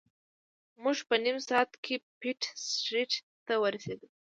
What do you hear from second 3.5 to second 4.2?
ورسیدو.